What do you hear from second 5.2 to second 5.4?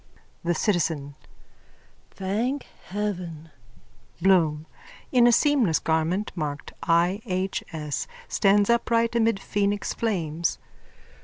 a